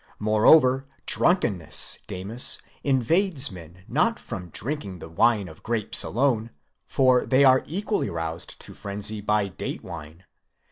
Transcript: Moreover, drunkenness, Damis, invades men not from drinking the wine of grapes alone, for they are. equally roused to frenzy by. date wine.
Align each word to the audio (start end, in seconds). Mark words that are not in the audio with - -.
Moreover, 0.17 0.87
drunkenness, 1.05 1.99
Damis, 2.07 2.59
invades 2.83 3.51
men 3.51 3.85
not 3.87 4.17
from 4.17 4.49
drinking 4.49 4.97
the 4.97 5.11
wine 5.11 5.47
of 5.47 5.61
grapes 5.61 6.01
alone, 6.03 6.49
for 6.87 7.23
they 7.23 7.45
are. 7.45 7.61
equally 7.67 8.09
roused 8.09 8.59
to 8.61 8.73
frenzy 8.73 9.21
by. 9.21 9.47
date 9.49 9.83
wine. 9.83 10.25